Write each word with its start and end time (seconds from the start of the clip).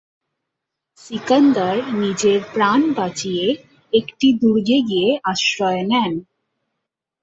সিকান্দার 0.97 1.77
নিজের 1.95 2.39
প্রাণ 2.53 2.81
বাঁচিয়ে 2.97 3.45
একটি 3.93 4.27
দুর্গে 4.41 4.77
গিয়ে 4.89 5.09
আশ্রয় 5.23 5.83
নেন। 5.83 6.13